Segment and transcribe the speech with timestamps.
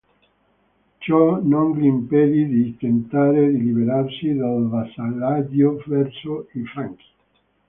[0.97, 7.05] Ciò non gli impedì di tentare di liberarsi del vassallaggio verso i Franchi.